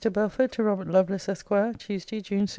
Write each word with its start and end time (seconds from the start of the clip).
BELFORD, 0.09 0.51
TO 0.51 0.63
ROBERT 0.63 0.87
LOVELACE, 0.87 1.29
ESQ. 1.29 1.77
TUESDAY, 1.77 2.21
JUNE 2.21 2.47
6. 2.47 2.49